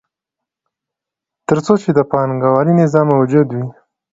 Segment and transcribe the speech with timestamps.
[1.47, 3.65] تر څو چې د پانګوالي نظام موجود وي